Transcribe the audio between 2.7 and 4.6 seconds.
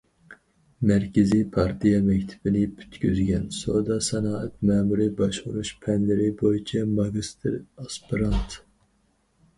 پۈتكۈزگەن، سودا- سانائەت